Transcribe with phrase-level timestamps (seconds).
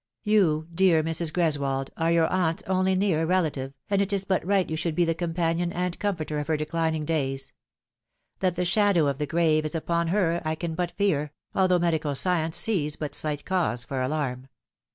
[0.23, 1.31] "You, dear Mrs.
[1.31, 4.95] Greswold, are your aunt's only near rela tive, and it is but right you should
[4.95, 7.53] be the companion and comforter of her declining days.
[8.39, 12.15] That the shadow of the grave is upon her I can but fear, although medical
[12.15, 14.47] science sees but slight cause for alarm.